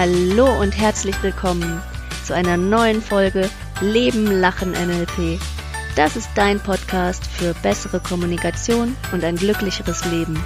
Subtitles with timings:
[0.00, 1.82] Hallo und herzlich willkommen
[2.24, 3.50] zu einer neuen Folge
[3.80, 5.40] Leben, Lachen, NLP.
[5.96, 10.40] Das ist dein Podcast für bessere Kommunikation und ein glücklicheres Leben.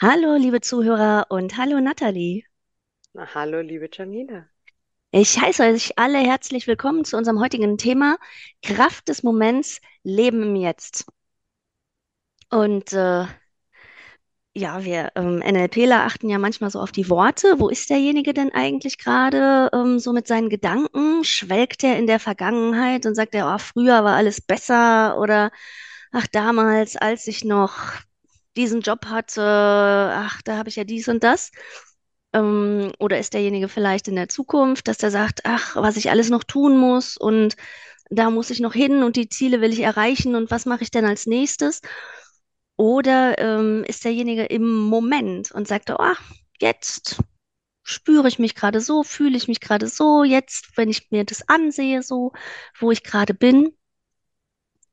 [0.00, 2.44] Hallo, liebe Zuhörer und hallo, Nathalie.
[3.14, 4.48] Na, hallo, liebe Janina.
[5.10, 8.16] Ich heiße euch alle herzlich willkommen zu unserem heutigen Thema
[8.62, 11.06] Kraft des Moments, Leben im Jetzt.
[12.48, 13.26] Und äh,
[14.54, 17.54] ja, wir ähm, NLPler achten ja manchmal so auf die Worte.
[17.58, 21.24] Wo ist derjenige denn eigentlich gerade ähm, so mit seinen Gedanken?
[21.24, 25.52] Schwelgt er in der Vergangenheit und sagt er, oh, früher war alles besser oder
[26.12, 27.74] ach, damals, als ich noch
[28.56, 31.52] diesen Job hatte, ach, da habe ich ja dies und das.
[32.32, 36.30] Ähm, oder ist derjenige vielleicht in der Zukunft, dass der sagt, ach, was ich alles
[36.30, 37.56] noch tun muss und
[38.10, 40.90] da muss ich noch hin und die Ziele will ich erreichen und was mache ich
[40.90, 41.80] denn als nächstes?
[42.80, 46.14] Oder ähm, ist derjenige im Moment und sagt, oh,
[46.60, 47.22] jetzt
[47.82, 51.46] spüre ich mich gerade so, fühle ich mich gerade so, jetzt, wenn ich mir das
[51.46, 52.32] ansehe, so,
[52.78, 53.76] wo ich gerade bin,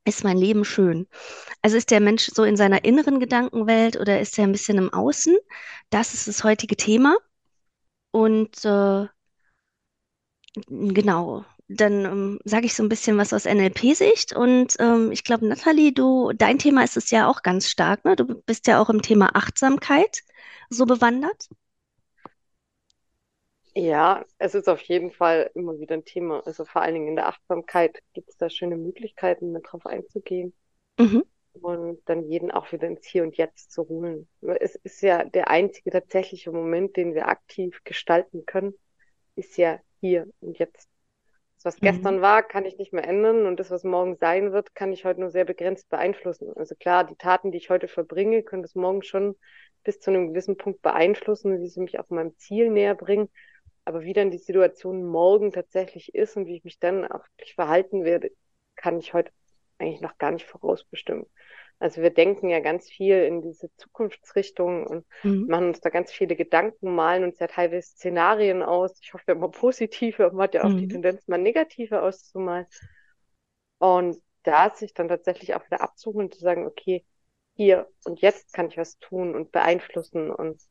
[0.03, 1.08] ist mein Leben schön.
[1.61, 4.91] Also ist der Mensch so in seiner inneren Gedankenwelt oder ist er ein bisschen im
[4.91, 5.38] Außen?
[5.89, 7.15] Das ist das heutige Thema.
[8.11, 9.08] Und äh,
[10.67, 14.33] genau, dann ähm, sage ich so ein bisschen was aus NLP-Sicht.
[14.35, 18.15] Und ähm, ich glaube, Nathalie, du, dein Thema ist es ja auch ganz stark, ne?
[18.15, 20.23] Du bist ja auch im Thema Achtsamkeit
[20.69, 21.49] so bewandert.
[23.75, 26.41] Ja, es ist auf jeden Fall immer wieder ein Thema.
[26.47, 30.53] Also vor allen Dingen in der Achtsamkeit gibt es da schöne Möglichkeiten, mit drauf einzugehen.
[30.97, 31.23] Mhm.
[31.61, 34.27] Und dann jeden auch wieder ins Hier und Jetzt zu holen.
[34.59, 38.73] Es ist ja der einzige tatsächliche Moment, den wir aktiv gestalten können,
[39.35, 40.87] ist ja hier und jetzt.
[41.67, 41.87] Was mhm.
[41.87, 45.03] gestern war, kann ich nicht mehr ändern und das, was morgen sein wird, kann ich
[45.03, 46.53] heute nur sehr begrenzt beeinflussen.
[46.55, 49.35] Also klar, die Taten, die ich heute verbringe, können das morgen schon
[49.83, 53.27] bis zu einem gewissen Punkt beeinflussen, wie sie mich auf meinem Ziel näher bringen.
[53.83, 58.05] Aber wie dann die Situation morgen tatsächlich ist und wie ich mich dann auch verhalten
[58.05, 58.31] werde,
[58.77, 59.33] kann ich heute
[59.77, 61.25] eigentlich noch gar nicht vorausbestimmen.
[61.80, 65.45] Also wir denken ja ganz viel in diese Zukunftsrichtung und mhm.
[65.48, 68.98] machen uns da ganz viele Gedanken, malen uns ja teilweise Szenarien aus.
[69.02, 70.77] Ich hoffe immer positive, aber man hat ja auch mhm.
[70.80, 72.66] die Tendenz, mal negative auszumalen.
[73.77, 77.05] Und da sich dann tatsächlich auch wieder abzuholen und zu sagen, okay,
[77.54, 80.61] hier und jetzt kann ich was tun und beeinflussen und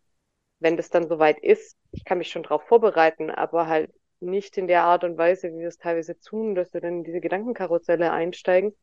[0.58, 4.66] wenn das dann soweit ist, ich kann mich schon darauf vorbereiten, aber halt nicht in
[4.66, 8.10] der Art und Weise, wie wir es teilweise tun, dass wir dann in diese Gedankenkarusselle
[8.10, 8.74] einsteigen,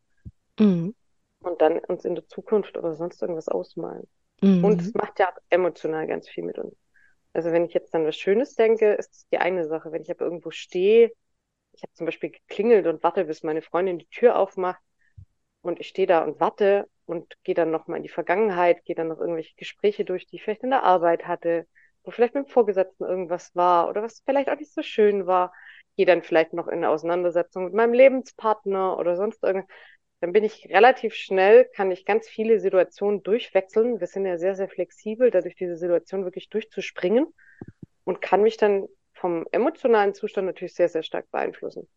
[0.59, 0.93] mhm
[1.43, 4.07] und dann uns in der Zukunft oder sonst irgendwas ausmalen.
[4.41, 4.63] Mhm.
[4.63, 6.75] Und es macht ja auch emotional ganz viel mit uns.
[7.33, 9.91] Also wenn ich jetzt dann was Schönes denke, ist es die eine Sache.
[9.91, 11.11] Wenn ich aber irgendwo stehe,
[11.73, 14.81] ich habe zum Beispiel geklingelt und warte, bis meine Freundin die Tür aufmacht
[15.61, 19.07] und ich stehe da und warte und gehe dann nochmal in die Vergangenheit, gehe dann
[19.07, 21.67] noch irgendwelche Gespräche durch, die ich vielleicht in der Arbeit hatte,
[22.03, 25.53] wo vielleicht mit dem Vorgesetzten irgendwas war oder was vielleicht auch nicht so schön war,
[25.95, 29.71] gehe dann vielleicht noch in eine Auseinandersetzung mit meinem Lebenspartner oder sonst irgendwas
[30.23, 33.99] dann bin ich relativ schnell, kann ich ganz viele Situationen durchwechseln.
[33.99, 37.27] Wir sind ja sehr, sehr flexibel, dadurch diese Situation wirklich durchzuspringen
[38.05, 41.89] und kann mich dann vom emotionalen Zustand natürlich sehr, sehr stark beeinflussen.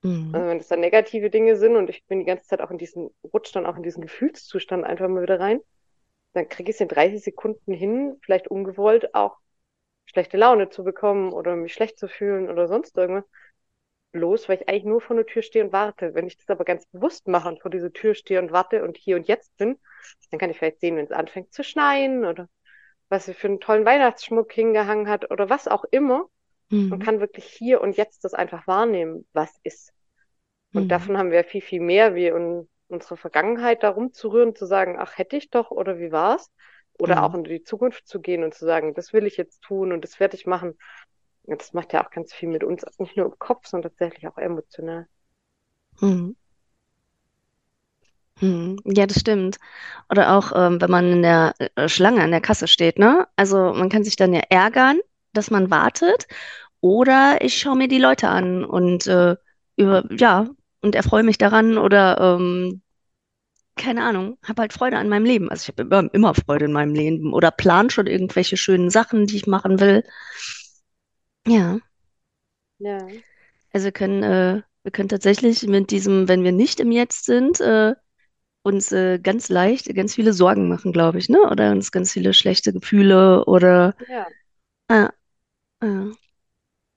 [0.00, 0.30] Mhm.
[0.34, 2.78] Also wenn es dann negative Dinge sind und ich bin die ganze Zeit auch in
[2.78, 5.60] diesen, rutsch dann auch in diesen Gefühlszustand einfach mal wieder rein,
[6.32, 9.36] dann kriege ich es in 30 Sekunden hin, vielleicht ungewollt auch
[10.06, 13.28] schlechte Laune zu bekommen oder mich schlecht zu fühlen oder sonst irgendwas
[14.14, 16.14] los, weil ich eigentlich nur vor der Tür stehe und warte.
[16.14, 18.96] Wenn ich das aber ganz bewusst mache und vor dieser Tür stehe und warte und
[18.96, 19.78] hier und jetzt bin,
[20.30, 22.48] dann kann ich vielleicht sehen, wenn es anfängt zu schneien oder
[23.08, 26.26] was sie für einen tollen Weihnachtsschmuck hingehangen hat oder was auch immer.
[26.70, 26.88] Mhm.
[26.88, 29.92] Man kann wirklich hier und jetzt das einfach wahrnehmen, was ist.
[30.72, 30.88] Und mhm.
[30.88, 35.18] davon haben wir viel, viel mehr, wie in unsere Vergangenheit da rumzurühren, zu sagen, ach,
[35.18, 36.50] hätte ich doch oder wie war's?
[36.98, 37.22] Oder mhm.
[37.22, 40.02] auch in die Zukunft zu gehen und zu sagen, das will ich jetzt tun und
[40.04, 40.78] das werde ich machen.
[41.46, 44.38] Das macht ja auch ganz viel mit uns, nicht nur im Kopf, sondern tatsächlich auch
[44.38, 45.06] emotional.
[46.00, 46.34] Hm.
[48.40, 48.80] Hm.
[48.84, 49.58] Ja, das stimmt.
[50.10, 53.28] Oder auch, ähm, wenn man in der äh, Schlange an der Kasse steht, ne?
[53.36, 54.98] Also man kann sich dann ja ärgern,
[55.32, 56.26] dass man wartet,
[56.80, 59.36] oder ich schaue mir die Leute an und äh,
[59.76, 60.48] über, ja,
[60.82, 62.82] und erfreue mich daran oder ähm,
[63.76, 65.50] keine Ahnung, habe halt Freude an meinem Leben.
[65.50, 69.26] Also ich habe immer, immer Freude in meinem Leben oder plan schon irgendwelche schönen Sachen,
[69.26, 70.04] die ich machen will.
[71.46, 71.80] Ja,
[72.78, 73.14] Ja.
[73.72, 77.60] also wir können, äh, wir können tatsächlich mit diesem, wenn wir nicht im Jetzt sind,
[77.60, 77.94] äh,
[78.64, 81.38] uns äh, ganz leicht ganz viele Sorgen machen, glaube ich, ne?
[81.50, 84.32] Oder uns ganz viele schlechte Gefühle oder Ja.
[84.88, 85.08] äh,
[85.80, 86.12] äh,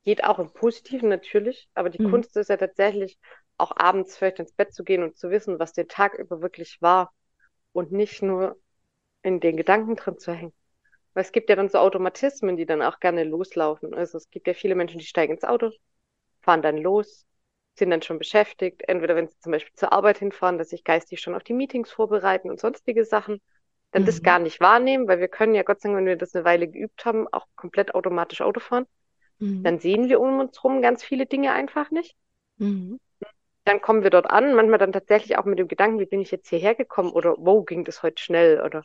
[0.05, 3.19] Geht auch im Positiven natürlich, aber die hm, Kunst ist ja tatsächlich
[3.57, 6.81] auch abends vielleicht ins Bett zu gehen und zu wissen, was der Tag über wirklich
[6.81, 7.13] war
[7.73, 8.59] und nicht nur
[9.23, 10.53] in den Gedanken drin zu hängen.
[11.17, 13.95] Weil es gibt ja dann so Automatismen, die dann auch gerne loslaufen.
[13.95, 15.71] Also es gibt ja viele Menschen, die steigen ins Auto,
[16.41, 17.25] fahren dann los,
[17.73, 18.83] sind dann schon beschäftigt.
[18.87, 21.89] Entweder wenn sie zum Beispiel zur Arbeit hinfahren, dass sich geistig schon auf die Meetings
[21.89, 23.41] vorbereiten und sonstige Sachen,
[23.89, 24.05] dann mhm.
[24.05, 26.45] das gar nicht wahrnehmen, weil wir können ja Gott sei Dank, wenn wir das eine
[26.45, 28.85] Weile geübt haben, auch komplett automatisch Auto fahren.
[29.39, 29.63] Mhm.
[29.63, 32.15] Dann sehen wir um uns rum ganz viele Dinge einfach nicht.
[32.57, 32.99] Mhm.
[33.63, 36.29] Dann kommen wir dort an, manchmal dann tatsächlich auch mit dem Gedanken, wie bin ich
[36.29, 38.83] jetzt hierher gekommen oder wow, ging das heute schnell oder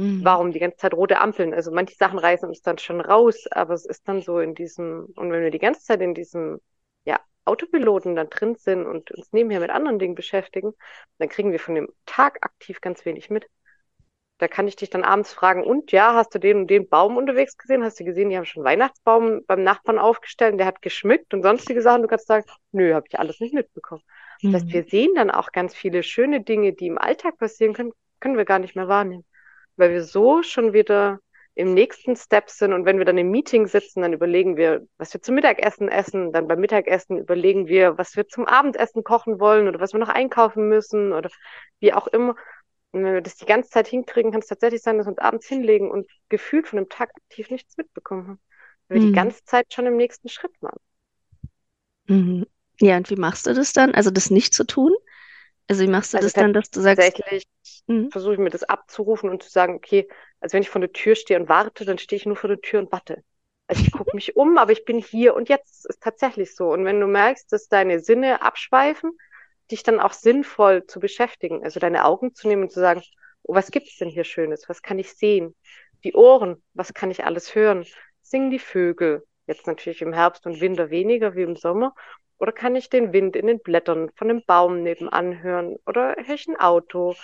[0.00, 0.24] mhm.
[0.24, 1.54] warum die ganze Zeit rote Ampeln.
[1.54, 5.06] Also manche Sachen reißen uns dann schon raus, aber es ist dann so in diesem,
[5.16, 6.60] und wenn wir die ganze Zeit in diesem
[7.04, 10.72] ja, Autopiloten dann drin sind und uns nebenher mit anderen Dingen beschäftigen,
[11.18, 13.46] dann kriegen wir von dem Tag aktiv ganz wenig mit.
[14.38, 17.18] Da kann ich dich dann abends fragen, und ja, hast du den und den Baum
[17.18, 17.84] unterwegs gesehen?
[17.84, 21.42] Hast du gesehen, die haben schon Weihnachtsbaum beim Nachbarn aufgestellt und der hat geschmückt und
[21.42, 22.00] sonstige Sachen.
[22.00, 24.00] Du kannst sagen, nö, habe ich alles nicht mitbekommen.
[24.40, 24.52] Mhm.
[24.52, 27.92] Das heißt, wir sehen dann auch ganz viele schöne Dinge, die im Alltag passieren können,
[28.18, 29.26] können wir gar nicht mehr wahrnehmen.
[29.80, 31.20] Weil wir so schon wieder
[31.54, 35.12] im nächsten Step sind und wenn wir dann im Meeting sitzen, dann überlegen wir, was
[35.12, 39.68] wir zum Mittagessen essen, dann beim Mittagessen überlegen wir, was wir zum Abendessen kochen wollen
[39.68, 41.28] oder was wir noch einkaufen müssen oder
[41.80, 42.36] wie auch immer.
[42.92, 45.18] Und wenn wir das die ganze Zeit hinkriegen, kann es tatsächlich sein, dass wir uns
[45.18, 48.40] abends hinlegen und gefühlt von dem Tag aktiv nichts mitbekommen haben.
[48.88, 49.08] Weil wir mhm.
[49.08, 50.78] die ganze Zeit schon im nächsten Schritt waren.
[52.06, 52.46] Mhm.
[52.80, 53.94] Ja, und wie machst du das dann?
[53.94, 54.92] Also das nicht zu tun?
[55.70, 56.98] Also wie machst du also das dann, dass du sagst?
[56.98, 57.46] Tatsächlich
[57.86, 58.10] mhm.
[58.10, 60.08] versuche ich mir das abzurufen und zu sagen, okay,
[60.40, 62.60] also wenn ich vor der Tür stehe und warte, dann stehe ich nur vor der
[62.60, 63.22] Tür und warte.
[63.68, 66.72] Also ich gucke mich um, aber ich bin hier und jetzt ist tatsächlich so.
[66.72, 69.12] Und wenn du merkst, dass deine Sinne abschweifen,
[69.70, 71.62] dich dann auch sinnvoll zu beschäftigen.
[71.62, 73.02] Also deine Augen zu nehmen und zu sagen,
[73.44, 74.68] oh, was gibt's denn hier Schönes?
[74.68, 75.54] Was kann ich sehen?
[76.02, 77.86] Die Ohren, was kann ich alles hören?
[78.22, 79.24] Singen die Vögel?
[79.50, 81.92] Jetzt natürlich im Herbst und Winter weniger wie im Sommer.
[82.38, 85.76] Oder kann ich den Wind in den Blättern von einem Baum nebenan hören?
[85.86, 87.16] Oder höre ich ein Auto?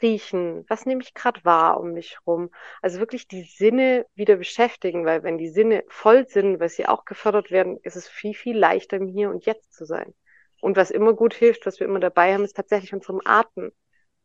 [0.00, 0.64] Riechen?
[0.68, 2.50] Was nehme ich gerade wahr um mich rum?
[2.80, 7.04] Also wirklich die Sinne wieder beschäftigen, weil wenn die Sinne voll sind, weil sie auch
[7.04, 10.12] gefördert werden, ist es viel, viel leichter im Hier und Jetzt zu sein.
[10.60, 13.70] Und was immer gut hilft, was wir immer dabei haben, ist tatsächlich unserem Atem,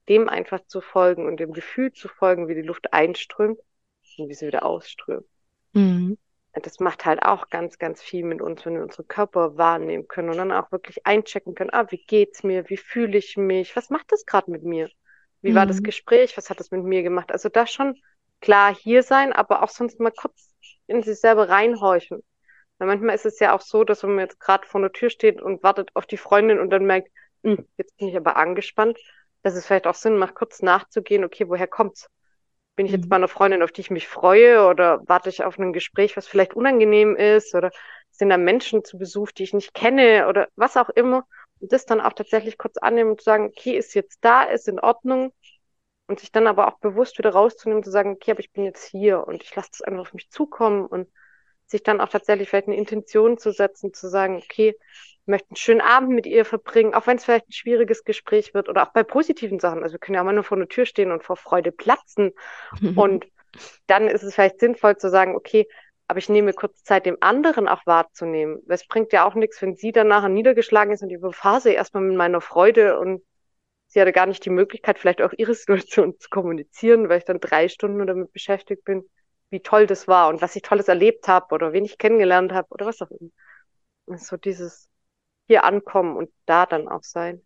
[0.10, 3.60] dem einfach zu folgen und dem Gefühl zu folgen, wie die Luft einströmt
[4.18, 5.28] und wie sie wieder ausströmt.
[5.74, 6.18] Mhm.
[6.62, 10.30] Das macht halt auch ganz, ganz viel mit uns, wenn wir unsere Körper wahrnehmen können
[10.30, 13.90] und dann auch wirklich einchecken können, ah, wie geht's mir, wie fühle ich mich, was
[13.90, 14.90] macht das gerade mit mir?
[15.42, 15.56] Wie mhm.
[15.56, 15.84] war das mhm.
[15.84, 17.32] Gespräch, was hat das mit mir gemacht?
[17.32, 18.00] Also da schon
[18.42, 20.54] klar hier sein, aber auch sonst mal kurz
[20.88, 22.24] in sich selber reinhorchen.
[22.78, 25.10] Weil manchmal ist es ja auch so, dass wenn man jetzt gerade vor der Tür
[25.10, 27.10] steht und wartet auf die Freundin und dann merkt,
[27.44, 28.98] hm, jetzt bin ich aber angespannt,
[29.42, 32.10] dass es vielleicht auch Sinn macht, kurz nachzugehen, okay, woher kommt's?
[32.78, 33.10] Bin ich jetzt mhm.
[33.10, 36.28] bei einer Freundin, auf die ich mich freue oder warte ich auf ein Gespräch, was
[36.28, 37.72] vielleicht unangenehm ist oder
[38.12, 41.28] sind da Menschen zu Besuch, die ich nicht kenne oder was auch immer
[41.60, 44.70] und das dann auch tatsächlich kurz annehmen und zu sagen, okay, ist jetzt da, ist
[44.70, 45.34] in Ordnung
[46.08, 48.64] und sich dann aber auch bewusst wieder rauszunehmen und zu sagen, okay, aber ich bin
[48.64, 51.10] jetzt hier und ich lasse das einfach auf mich zukommen und
[51.66, 54.78] sich dann auch tatsächlich vielleicht eine Intention zu setzen, zu sagen, okay,
[55.28, 58.70] möchte einen schönen Abend mit ihr verbringen, auch wenn es vielleicht ein schwieriges Gespräch wird
[58.70, 59.84] oder auch bei positiven Sachen.
[59.84, 62.32] Also wir können ja auch mal nur vor der Tür stehen und vor Freude platzen.
[62.96, 63.28] und
[63.88, 65.68] dann ist es vielleicht sinnvoll zu sagen, okay,
[66.08, 68.62] aber ich nehme kurz Zeit, dem anderen auch wahrzunehmen.
[68.70, 72.04] Es bringt ja auch nichts, wenn sie dann nachher niedergeschlagen ist und ich überfahre erstmal
[72.04, 73.22] mit meiner Freude und
[73.88, 77.40] sie hatte gar nicht die Möglichkeit, vielleicht auch ihre Situation zu kommunizieren, weil ich dann
[77.40, 79.04] drei Stunden damit beschäftigt bin,
[79.50, 82.68] wie toll das war und was ich Tolles erlebt habe oder wen ich kennengelernt habe
[82.70, 84.18] oder was auch immer.
[84.18, 84.88] So dieses
[85.48, 87.42] hier ankommen und da dann auch sein.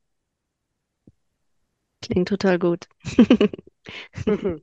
[2.02, 2.88] Klingt total gut.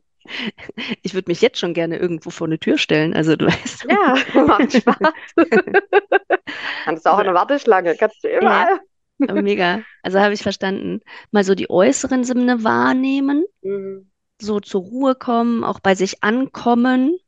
[1.03, 3.15] Ich würde mich jetzt schon gerne irgendwo vor eine Tür stellen.
[3.15, 3.87] Also du weißt.
[3.89, 4.15] Ja,
[4.47, 4.99] macht Spaß.
[6.85, 8.81] Kannst du auch eine Warteschlange, kannst du überall.
[9.19, 9.83] Ja, mega.
[10.03, 11.01] Also habe ich verstanden.
[11.31, 14.11] Mal so die äußeren Sinne wahrnehmen, mhm.
[14.41, 17.19] so zur Ruhe kommen, auch bei sich ankommen.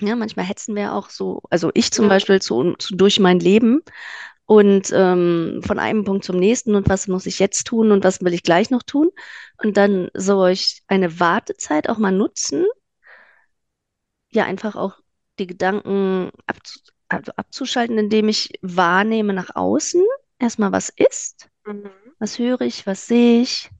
[0.00, 2.10] Ja, manchmal hetzen wir auch so, also ich zum ja.
[2.10, 3.82] Beispiel zu, zu, durch mein Leben
[4.50, 8.20] und ähm, von einem Punkt zum nächsten und was muss ich jetzt tun und was
[8.20, 9.10] will ich gleich noch tun.
[9.62, 12.66] Und dann soll ich eine Wartezeit auch mal nutzen,
[14.28, 14.98] ja, einfach auch
[15.38, 20.02] die Gedanken abzu also abzuschalten, indem ich wahrnehme nach außen,
[20.40, 21.88] erstmal was ist, mhm.
[22.18, 23.70] was höre ich, was sehe ich,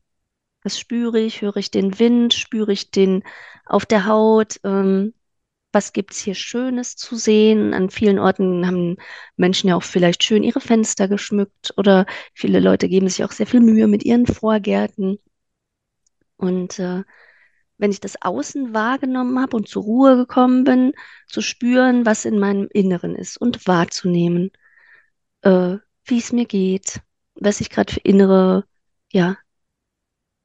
[0.62, 3.24] was spüre ich, höre ich den Wind, spüre ich den
[3.66, 5.14] auf der Haut, ähm,
[5.72, 7.74] was gibt es hier Schönes zu sehen.
[7.74, 8.96] An vielen Orten haben
[9.36, 13.46] Menschen ja auch vielleicht schön ihre Fenster geschmückt oder viele Leute geben sich auch sehr
[13.46, 15.18] viel Mühe mit ihren Vorgärten.
[16.36, 17.04] Und äh,
[17.78, 20.92] wenn ich das Außen wahrgenommen habe und zur Ruhe gekommen bin,
[21.26, 24.50] zu spüren, was in meinem Inneren ist und wahrzunehmen,
[25.42, 27.00] äh, wie es mir geht,
[27.34, 28.64] was ich gerade für innere,
[29.12, 29.38] ja,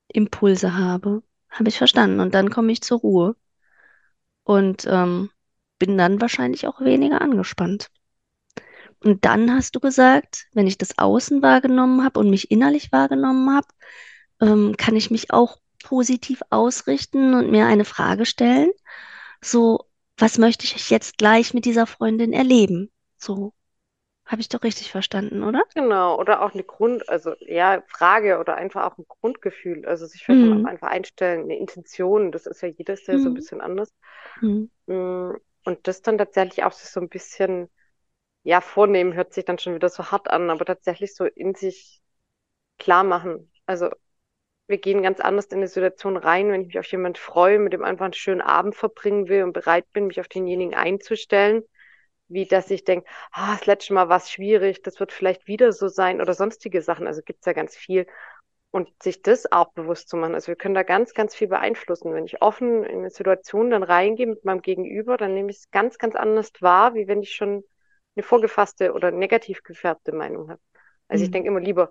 [0.08, 2.20] Impulse habe, habe ich verstanden.
[2.20, 3.36] Und dann komme ich zur Ruhe.
[4.46, 5.30] Und ähm,
[5.78, 7.90] bin dann wahrscheinlich auch weniger angespannt.
[9.04, 13.54] Und dann hast du gesagt, wenn ich das Außen wahrgenommen habe und mich innerlich wahrgenommen
[13.54, 13.68] habe,
[14.42, 18.72] ähm, kann ich mich auch positiv ausrichten und mir eine Frage stellen.
[19.42, 19.86] So,
[20.18, 22.92] was möchte ich jetzt gleich mit dieser Freundin erleben?
[23.18, 23.54] So,
[24.26, 25.64] habe ich doch richtig verstanden, oder?
[25.76, 29.86] Genau, oder auch eine Grund, also ja, Frage oder einfach auch ein Grundgefühl.
[29.86, 30.66] Also sich vielleicht mhm.
[30.66, 33.22] auch einfach einstellen, eine Intention, das ist ja jedes Jahr mhm.
[33.22, 33.36] so ein mhm.
[33.36, 33.94] bisschen anders.
[34.42, 34.72] Mhm.
[34.88, 37.70] Mm, und das dann tatsächlich auch so ein bisschen,
[38.44, 42.02] ja, vornehmen, hört sich dann schon wieder so hart an, aber tatsächlich so in sich
[42.80, 43.52] klar machen.
[43.68, 43.90] Also
[44.68, 47.74] wir gehen ganz anders in die Situation rein, wenn ich mich auf jemanden freue, mit
[47.74, 51.64] dem einfach einen schönen Abend verbringen will und bereit bin, mich auf denjenigen einzustellen,
[52.28, 55.72] wie dass ich denke, ah, das letzte Mal war es schwierig, das wird vielleicht wieder
[55.72, 57.08] so sein oder sonstige Sachen.
[57.08, 58.08] Also gibt es ja ganz viel.
[58.72, 60.34] Und sich das auch bewusst zu machen.
[60.34, 62.14] Also wir können da ganz, ganz viel beeinflussen.
[62.14, 65.72] Wenn ich offen in eine Situation dann reingehe mit meinem Gegenüber, dann nehme ich es
[65.72, 67.64] ganz, ganz anders wahr, wie wenn ich schon
[68.16, 70.62] eine vorgefasste oder negativ gefärbte Meinung habe.
[71.08, 71.26] Also mhm.
[71.26, 71.90] ich denke immer lieber,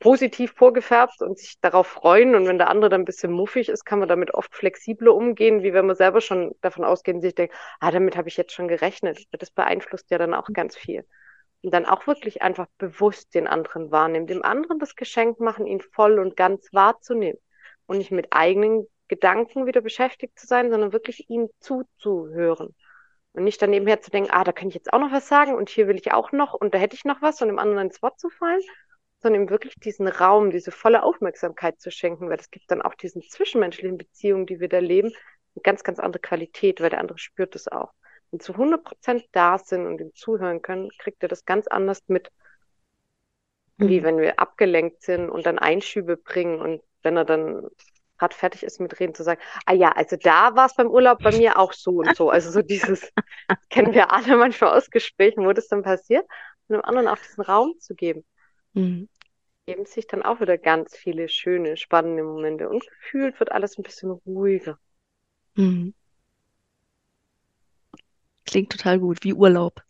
[0.00, 2.34] positiv vorgefärbt und sich darauf freuen.
[2.34, 5.62] Und wenn der andere dann ein bisschen muffig ist, kann man damit oft flexibler umgehen,
[5.62, 8.66] wie wenn man selber schon davon ausgehen, sich denkt, ah, damit habe ich jetzt schon
[8.66, 9.26] gerechnet.
[9.30, 11.06] Das beeinflusst ja dann auch ganz viel.
[11.62, 15.82] Und dann auch wirklich einfach bewusst den anderen wahrnehmen, dem anderen das Geschenk machen, ihn
[15.82, 17.38] voll und ganz wahrzunehmen
[17.86, 22.74] und nicht mit eigenen Gedanken wieder beschäftigt zu sein, sondern wirklich ihm zuzuhören.
[23.32, 25.54] Und nicht dann nebenher zu denken, ah, da kann ich jetzt auch noch was sagen
[25.54, 27.88] und hier will ich auch noch und da hätte ich noch was und dem anderen
[27.88, 28.62] ins Wort zu fallen,
[29.22, 32.94] sondern ihm wirklich diesen Raum, diese volle Aufmerksamkeit zu schenken, weil es gibt dann auch
[32.94, 35.08] diesen zwischenmenschlichen Beziehungen, die wir da leben,
[35.54, 37.92] eine ganz, ganz andere Qualität, weil der andere spürt es auch.
[38.30, 42.02] Wenn zu 100 Prozent da sind und ihm zuhören können, kriegt er das ganz anders
[42.06, 42.30] mit,
[43.76, 43.88] mhm.
[43.88, 47.68] wie wenn wir abgelenkt sind und dann Einschübe bringen und wenn er dann
[48.18, 51.22] gerade fertig ist mit Reden, zu sagen, ah ja, also da war es beim Urlaub
[51.22, 52.28] bei mir auch so und so.
[52.28, 53.10] Also so dieses,
[53.70, 56.26] kennen wir alle manchmal aus Gesprächen, wo das dann passiert,
[56.68, 58.24] und dem anderen auch diesen Raum zu geben.
[58.74, 59.08] Mhm.
[59.66, 63.82] Geben sich dann auch wieder ganz viele schöne, spannende Momente und gefühlt wird alles ein
[63.82, 64.78] bisschen ruhiger.
[65.56, 65.92] Mhm.
[68.44, 69.82] Klingt total gut, wie Urlaub.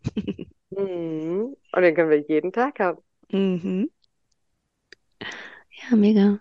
[0.70, 1.56] mhm.
[1.72, 3.02] Und den können wir jeden Tag haben.
[3.32, 3.90] Mhm.
[5.70, 6.40] Ja, mega.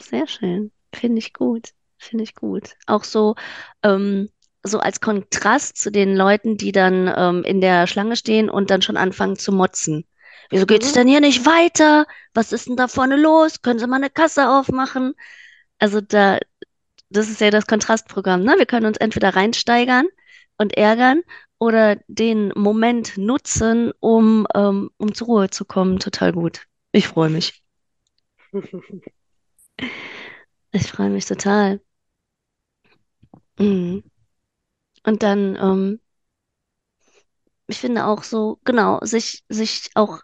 [0.00, 0.72] Sehr schön.
[0.92, 1.70] Finde ich gut.
[1.98, 2.74] Finde ich gut.
[2.86, 3.34] Auch so,
[3.82, 4.30] ähm,
[4.62, 8.82] so als Kontrast zu den Leuten, die dann ähm, in der Schlange stehen und dann
[8.82, 10.06] schon anfangen zu motzen.
[10.50, 10.94] Wieso geht es mhm.
[10.94, 12.06] denn hier nicht weiter?
[12.34, 13.62] Was ist denn da vorne los?
[13.62, 15.14] Können Sie mal eine Kasse aufmachen?
[15.78, 16.38] Also da,
[17.08, 18.56] das ist ja das Kontrastprogramm, ne?
[18.58, 20.06] Wir können uns entweder reinsteigern
[20.58, 21.22] und ärgern
[21.58, 25.98] oder den Moment nutzen, um, ähm, um zur Ruhe zu kommen.
[26.00, 26.66] Total gut.
[26.92, 27.62] Ich freue mich.
[30.72, 31.80] ich freue mich total.
[33.58, 34.02] Mhm.
[35.04, 36.00] Und dann, ähm,
[37.68, 40.22] ich finde auch so, genau, sich, sich auch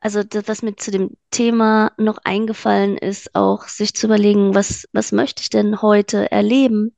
[0.00, 4.88] also das, was mir zu dem Thema noch eingefallen ist, auch sich zu überlegen, was,
[4.92, 6.96] was möchte ich denn heute erleben?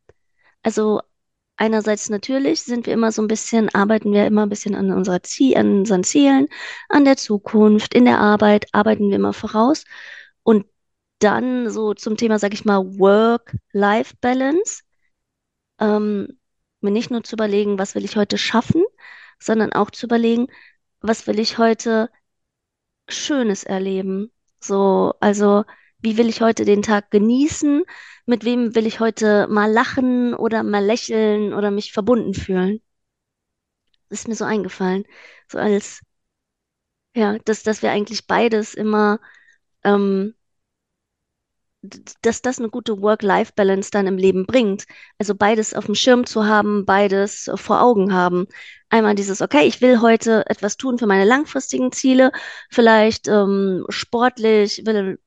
[0.62, 1.00] Also
[1.56, 5.22] einerseits natürlich sind wir immer so ein bisschen, arbeiten wir immer ein bisschen an unserer
[5.22, 6.48] Ziel, an unseren Zielen,
[6.88, 9.84] an der Zukunft, in der Arbeit arbeiten wir immer voraus.
[10.42, 10.66] Und
[11.20, 14.82] dann so zum Thema, sag ich mal, Work-Life-Balance,
[15.78, 16.38] ähm,
[16.80, 18.82] mir nicht nur zu überlegen, was will ich heute schaffen,
[19.38, 20.48] sondern auch zu überlegen,
[21.00, 22.10] was will ich heute
[23.10, 24.32] Schönes erleben.
[24.60, 25.64] So, also
[26.00, 27.84] wie will ich heute den Tag genießen?
[28.26, 32.80] Mit wem will ich heute mal lachen oder mal lächeln oder mich verbunden fühlen?
[34.10, 35.04] Ist mir so eingefallen.
[35.48, 36.00] So als,
[37.14, 39.20] ja, dass, dass wir eigentlich beides immer
[39.84, 40.34] ähm,
[41.82, 44.84] dass das eine gute Work-Life-Balance dann im Leben bringt.
[45.18, 48.46] Also beides auf dem Schirm zu haben, beides vor Augen haben.
[48.90, 52.32] Einmal dieses, okay, ich will heute etwas tun für meine langfristigen Ziele,
[52.70, 55.18] vielleicht ähm, sportlich, will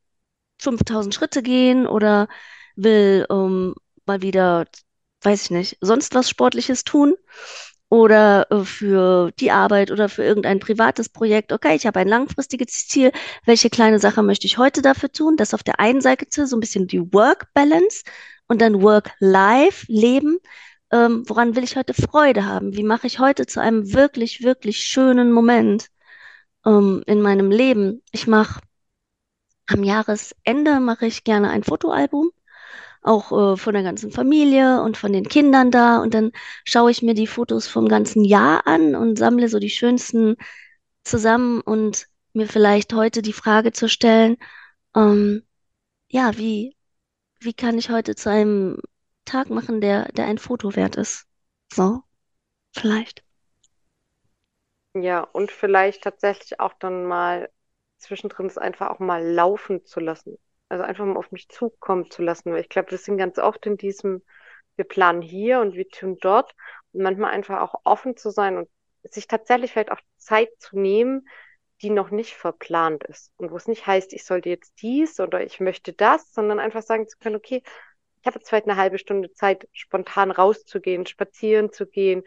[0.59, 2.27] 5000 Schritte gehen oder
[2.75, 4.65] will ähm, mal wieder,
[5.21, 7.15] weiß ich nicht, sonst was Sportliches tun
[7.93, 11.53] oder äh, für die Arbeit oder für irgendein privates Projekt.
[11.53, 13.11] Okay, ich habe ein langfristiges Ziel.
[13.45, 15.37] Welche kleine Sache möchte ich heute dafür tun?
[15.37, 18.03] Das auf der einen Seite so ein bisschen die Work-Balance
[18.47, 20.39] und dann Work-Life-Leben.
[20.91, 22.75] Ähm, woran will ich heute Freude haben?
[22.75, 25.89] Wie mache ich heute zu einem wirklich, wirklich schönen Moment
[26.65, 28.01] ähm, in meinem Leben?
[28.11, 28.59] Ich mache
[29.67, 32.31] am Jahresende mache ich gerne ein Fotoalbum
[33.03, 36.01] auch äh, von der ganzen Familie und von den Kindern da.
[36.01, 36.31] Und dann
[36.65, 40.35] schaue ich mir die Fotos vom ganzen Jahr an und sammle so die schönsten
[41.03, 44.37] zusammen und mir vielleicht heute die Frage zu stellen,
[44.95, 45.43] ähm,
[46.09, 46.75] ja, wie,
[47.39, 48.79] wie kann ich heute zu einem
[49.25, 51.25] Tag machen, der, der ein Foto wert ist.
[51.73, 52.03] So,
[52.73, 53.23] vielleicht.
[54.95, 57.49] Ja, und vielleicht tatsächlich auch dann mal
[57.97, 60.37] zwischendrin es einfach auch mal laufen zu lassen.
[60.73, 62.51] Also einfach mal auf mich zukommen zu lassen.
[62.51, 64.23] Weil ich glaube, wir sind ganz oft in diesem,
[64.75, 66.53] wir planen hier und wir tun dort.
[66.91, 68.69] Und manchmal einfach auch offen zu sein und
[69.03, 71.27] sich tatsächlich vielleicht auch Zeit zu nehmen,
[71.83, 73.31] die noch nicht verplant ist.
[73.37, 76.81] Und wo es nicht heißt, ich sollte jetzt dies oder ich möchte das, sondern einfach
[76.81, 77.61] sagen zu können, okay,
[78.21, 82.23] ich habe jetzt vielleicht eine halbe Stunde Zeit, spontan rauszugehen, spazieren zu gehen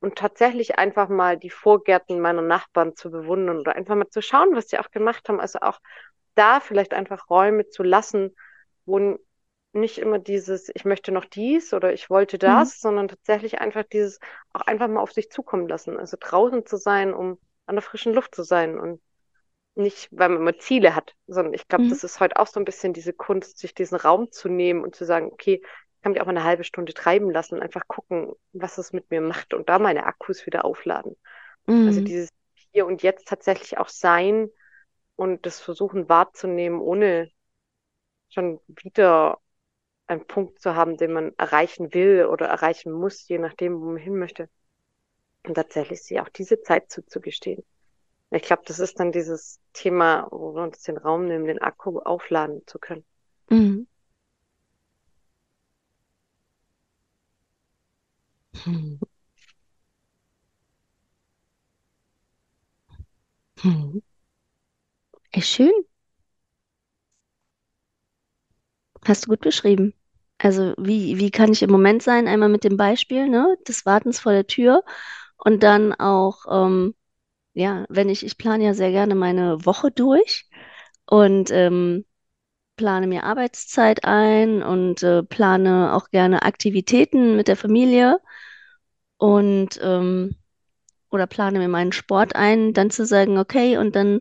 [0.00, 4.54] und tatsächlich einfach mal die Vorgärten meiner Nachbarn zu bewundern oder einfach mal zu schauen,
[4.54, 5.40] was sie auch gemacht haben.
[5.40, 5.80] Also auch
[6.34, 8.34] da vielleicht einfach Räume zu lassen,
[8.84, 9.18] wo
[9.72, 12.80] nicht immer dieses, ich möchte noch dies oder ich wollte das, mhm.
[12.80, 14.18] sondern tatsächlich einfach dieses
[14.52, 15.98] auch einfach mal auf sich zukommen lassen.
[15.98, 19.00] Also draußen zu sein, um an der frischen Luft zu sein und
[19.74, 21.90] nicht, weil man immer Ziele hat, sondern ich glaube, mhm.
[21.90, 24.94] das ist heute auch so ein bisschen diese Kunst, sich diesen Raum zu nehmen und
[24.94, 25.62] zu sagen, okay,
[26.02, 29.10] kann mich auch mal eine halbe Stunde treiben lassen und einfach gucken, was es mit
[29.10, 31.16] mir macht und da meine Akkus wieder aufladen.
[31.66, 31.86] Also mhm.
[31.86, 32.28] Also dieses
[32.72, 34.50] Hier und Jetzt tatsächlich auch sein
[35.16, 37.30] und das versuchen wahrzunehmen, ohne
[38.30, 39.40] schon wieder
[40.06, 43.98] einen Punkt zu haben, den man erreichen will oder erreichen muss, je nachdem, wo man
[43.98, 44.48] hin möchte.
[45.46, 47.64] Und tatsächlich sich auch diese Zeit zuzugestehen.
[48.30, 52.00] Ich glaube, das ist dann dieses Thema, wo wir uns den Raum nehmen, den Akku
[52.00, 53.04] aufladen zu können.
[53.50, 53.86] Mhm.
[58.64, 58.98] Hm.
[63.62, 64.00] Hm.
[65.42, 65.72] Schön.
[69.04, 69.94] Hast du gut beschrieben.
[70.38, 72.26] Also wie, wie kann ich im Moment sein?
[72.28, 74.82] Einmal mit dem Beispiel, ne, des Wartens vor der Tür
[75.38, 76.94] und dann auch, ähm,
[77.54, 80.48] ja, wenn ich, ich plane ja sehr gerne meine Woche durch
[81.06, 82.04] und ähm,
[82.76, 88.20] plane mir Arbeitszeit ein und äh, plane auch gerne Aktivitäten mit der Familie
[89.18, 90.36] und ähm,
[91.10, 94.20] oder plane mir meinen Sport ein, dann zu sagen, okay, und dann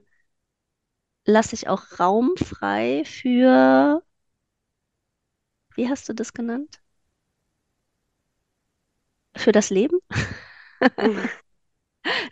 [1.25, 4.03] lasse ich auch Raum frei für,
[5.75, 6.81] wie hast du das genannt?
[9.35, 9.99] Für das Leben?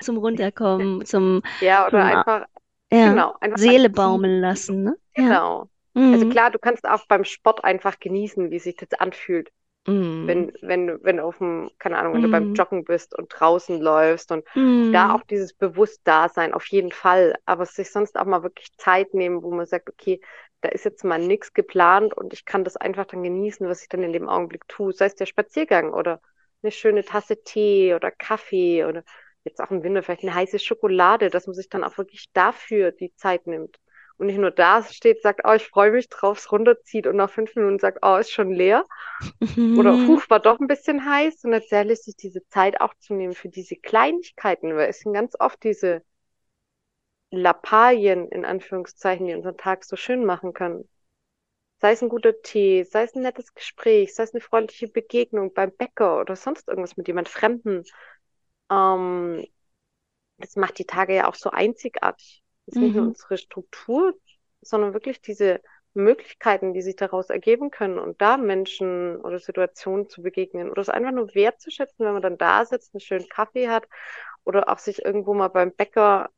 [0.01, 2.47] Zum Runterkommen, zum, ja, oder zum, einfach,
[2.91, 4.97] ja, genau, einfach Seele baumeln lassen, ne?
[5.13, 5.69] Genau.
[5.95, 6.11] Ja.
[6.11, 6.29] Also mhm.
[6.31, 9.51] klar, du kannst auch beim Sport einfach genießen, wie sich das anfühlt.
[9.89, 10.27] Mm.
[10.27, 12.23] Wenn, wenn, wenn auf dem, keine Ahnung, wenn mm.
[12.23, 12.53] du beim mm.
[12.55, 14.91] Joggen bist und draußen läufst und mm.
[14.91, 19.43] da auch dieses Bewusstdasein, auf jeden Fall, aber sich sonst auch mal wirklich Zeit nehmen,
[19.43, 20.21] wo man sagt, okay,
[20.61, 23.89] da ist jetzt mal nichts geplant und ich kann das einfach dann genießen, was ich
[23.89, 24.93] dann in dem Augenblick tue.
[24.93, 26.21] Sei es der Spaziergang oder
[26.61, 29.03] eine schöne Tasse Tee oder Kaffee oder
[29.43, 32.91] jetzt auch im Winter vielleicht eine heiße Schokolade, dass man sich dann auch wirklich dafür
[32.91, 33.77] die Zeit nimmt.
[34.19, 37.29] Und nicht nur da steht, sagt, oh, ich freue mich drauf, es runterzieht und nach
[37.29, 38.85] fünf Minuten sagt, oh, ist schon leer.
[39.39, 39.79] Mhm.
[39.79, 41.45] Oder huch, war doch ein bisschen heiß.
[41.45, 45.35] Und tatsächlich sich diese Zeit auch zu nehmen für diese Kleinigkeiten, weil es sind ganz
[45.39, 46.03] oft diese
[47.31, 50.89] Lappalien, in Anführungszeichen, die unseren Tag so schön machen können.
[51.79, 55.53] Sei es ein guter Tee, sei es ein nettes Gespräch, sei es eine freundliche Begegnung
[55.53, 57.85] beim Bäcker oder sonst irgendwas mit jemand Fremden.
[58.69, 59.45] Ähm,
[60.39, 62.83] das macht die Tage ja auch so einzigartig ist mhm.
[62.83, 63.09] nicht nur mhm.
[63.09, 64.13] unsere Struktur,
[64.61, 65.61] sondern wirklich diese
[65.93, 70.89] Möglichkeiten, die sich daraus ergeben können und da Menschen oder Situationen zu begegnen oder es
[70.89, 73.87] einfach nur wertzuschätzen, wenn man dann da sitzt, einen schönen Kaffee hat
[74.43, 76.29] oder auch sich irgendwo mal beim Bäcker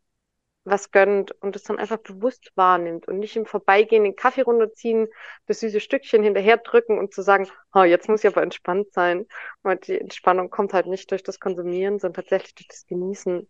[0.64, 5.08] was gönnt und es dann einfach bewusst wahrnimmt und nicht im Vorbeigehen den Kaffee runterziehen,
[5.48, 9.26] das süße Stückchen hinterher drücken und zu sagen, oh, jetzt muss ich aber entspannt sein.
[9.64, 13.50] Weil die Entspannung kommt halt nicht durch das Konsumieren, sondern tatsächlich durch das Genießen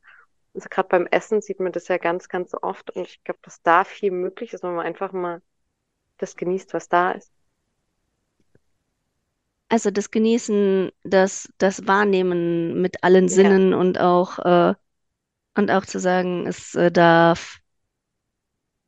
[0.54, 3.62] also gerade beim Essen sieht man das ja ganz, ganz oft und ich glaube, dass
[3.62, 5.42] da viel möglich ist, wenn man einfach mal
[6.18, 7.32] das genießt, was da ist.
[9.70, 13.78] Also das Genießen, das, das Wahrnehmen mit allen Sinnen ja.
[13.78, 14.74] und auch äh,
[15.56, 17.60] und auch zu sagen, es äh, darf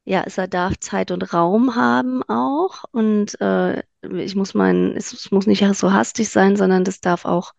[0.06, 5.32] ja, es darf Zeit und Raum haben auch und äh, ich muss mein, es, es
[5.32, 7.54] muss nicht so hastig sein, sondern das darf auch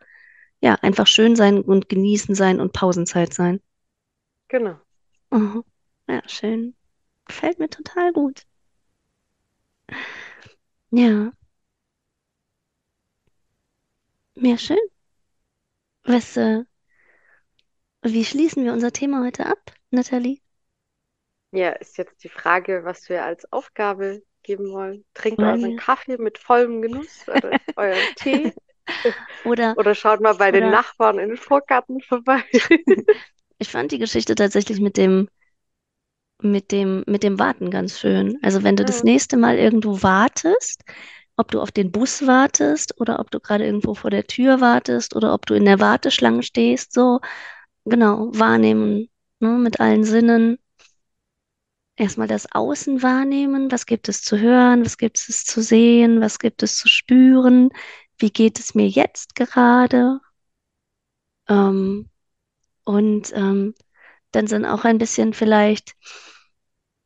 [0.61, 3.61] ja einfach schön sein und genießen sein und Pausenzeit sein.
[4.55, 4.79] Genau.
[5.33, 5.65] Mhm.
[6.07, 6.77] Ja, schön.
[7.27, 8.47] Gefällt mir total gut.
[10.93, 11.33] Ja.
[14.37, 14.79] Ja, schön.
[16.05, 16.63] Was, äh,
[18.03, 20.39] wie schließen wir unser Thema heute ab, Nathalie?
[21.51, 25.05] Ja, ist jetzt die Frage, was wir als Aufgabe geben wollen.
[25.15, 25.77] Trinkt Wollen euren wir?
[25.77, 28.53] Kaffee mit vollem Genuss oder euren Tee.
[29.45, 32.45] Oder, Oder schaut mal bei den Nachbarn in den Vorgarten vorbei.
[33.65, 35.27] Ich fand die Geschichte tatsächlich mit dem,
[36.43, 38.39] mit dem, mit dem Warten ganz schön.
[38.43, 38.87] Also wenn du ja.
[38.87, 40.83] das nächste Mal irgendwo wartest,
[41.37, 45.17] ob du auf den Bus wartest oder ob du gerade irgendwo vor der Tür wartest
[45.17, 47.21] oder ob du in der Warteschlange stehst, so
[47.87, 49.09] genau wahrnehmen,
[49.41, 50.59] ne, mit allen Sinnen.
[51.97, 56.39] Erstmal das Außen wahrnehmen, was gibt es zu hören, was gibt es zu sehen, was
[56.39, 57.71] gibt es zu spüren,
[58.19, 60.21] wie geht es mir jetzt gerade.
[61.49, 62.11] Ähm,
[62.85, 63.75] und ähm,
[64.33, 65.95] dann sind auch ein bisschen vielleicht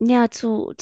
[0.00, 0.74] ja zu,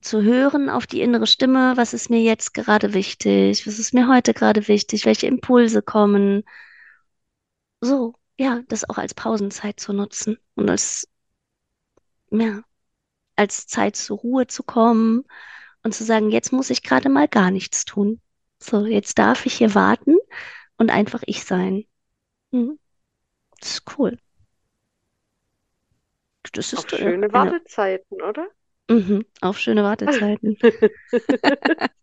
[0.00, 4.08] zu hören auf die innere Stimme, was ist mir jetzt gerade wichtig, was ist mir
[4.08, 6.44] heute gerade wichtig, welche Impulse kommen.
[7.80, 11.08] So, ja, das auch als Pausenzeit zu nutzen und als,
[12.30, 12.62] ja,
[13.36, 15.24] als Zeit zur Ruhe zu kommen
[15.82, 18.20] und zu sagen, jetzt muss ich gerade mal gar nichts tun.
[18.60, 20.16] So, jetzt darf ich hier warten
[20.78, 21.86] und einfach ich sein.
[22.52, 22.78] Mhm.
[23.60, 24.18] Das ist cool.
[26.52, 28.48] Das ist Auch schöne Wartezeiten, oder?
[28.90, 30.56] Mhm, auf schöne Wartezeiten.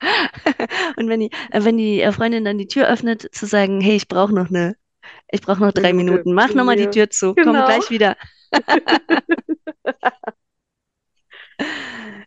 [0.96, 3.96] Und wenn die, äh, wenn die äh, Freundin dann die Tür öffnet, zu sagen, hey,
[3.96, 4.76] ich brauche noch eine,
[5.30, 7.52] ich brauche noch drei Minuten, mach nochmal die Tür zu, genau.
[7.52, 8.16] komm gleich wieder.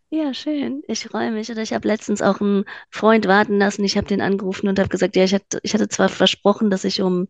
[0.09, 0.83] Ja, schön.
[0.87, 1.49] Ich freue mich.
[1.49, 3.83] Oder ich habe letztens auch einen Freund warten lassen.
[3.83, 6.83] Ich habe den angerufen und habe gesagt, ja, ich hatte, ich hatte zwar versprochen, dass
[6.83, 7.27] ich um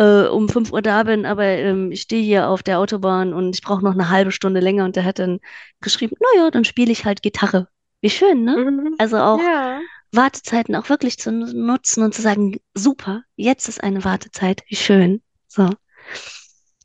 [0.00, 3.54] äh, um 5 Uhr da bin, aber ähm, ich stehe hier auf der Autobahn und
[3.54, 4.86] ich brauche noch eine halbe Stunde länger.
[4.86, 5.40] Und der hat dann
[5.80, 7.68] geschrieben, naja, dann spiele ich halt Gitarre.
[8.00, 8.56] Wie schön, ne?
[8.56, 8.94] Mhm.
[8.96, 9.78] Also auch ja.
[10.12, 15.22] Wartezeiten auch wirklich zu nutzen und zu sagen, super, jetzt ist eine Wartezeit, wie schön.
[15.48, 15.68] So,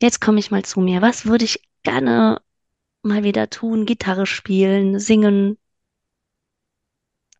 [0.02, 1.00] jetzt komme ich mal zu mir.
[1.00, 2.42] Was würde ich gerne
[3.00, 3.86] mal wieder tun?
[3.86, 5.56] Gitarre spielen, singen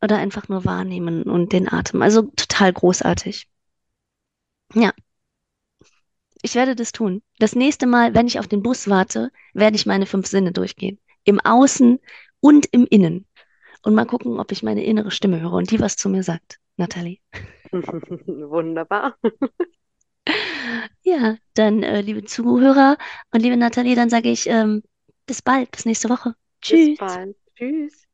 [0.01, 2.01] oder einfach nur wahrnehmen und den Atem.
[2.01, 3.47] Also total großartig.
[4.75, 4.93] Ja,
[6.47, 7.23] ich werde das tun.
[7.39, 10.99] Das nächste Mal, wenn ich auf den Bus warte, werde ich meine fünf Sinne durchgehen.
[11.25, 11.99] Im Außen
[12.41, 13.27] und im Innen.
[13.83, 16.59] Und mal gucken, ob ich meine innere Stimme höre und die was zu mir sagt.
[16.77, 17.19] Nathalie.
[17.73, 19.17] Wunderbar.
[21.03, 22.99] Ja, dann, äh, liebe Zuhörer
[23.33, 24.83] und liebe Nathalie, dann sage ich ähm,
[25.27, 26.35] bis bald, bis nächste Woche.
[26.61, 26.89] Tschüss.
[26.89, 27.37] Bis bald.
[27.57, 28.05] Tschüss.